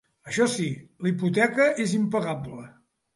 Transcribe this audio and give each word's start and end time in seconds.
Això 0.29 0.45
sí, 0.53 0.69
la 1.05 1.09
hipoteca 1.11 1.67
és 1.83 1.93
impagable. 1.99 2.65